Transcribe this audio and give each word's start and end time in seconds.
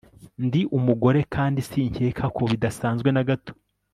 Ndi 0.45 0.61
umugore 0.77 1.19
kandi 1.35 1.59
sinkeka 1.69 2.25
ko 2.35 2.41
bidasanzwe 2.51 3.09
na 3.15 3.23
gato 3.29 3.53